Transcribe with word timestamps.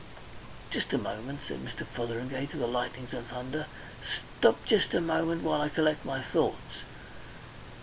"Just 0.71 0.93
a 0.93 0.97
moment," 0.97 1.41
said 1.47 1.59
Mr. 1.59 1.85
Fotheringay 1.85 2.47
to 2.47 2.57
the 2.57 2.65
lightnings 2.65 3.13
and 3.13 3.27
thunder. 3.27 3.67
"Stop 4.39 4.65
jest 4.65 4.95
a 4.95 4.99
moment 4.99 5.43
while 5.43 5.61
I 5.61 5.69
collect 5.69 6.03
my 6.05 6.23
thoughts... 6.23 6.77